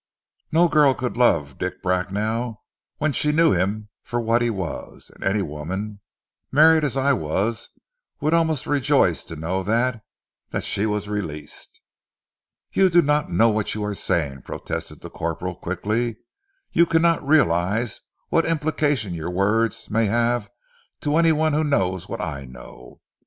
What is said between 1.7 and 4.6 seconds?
Bracknell when she knew him for what he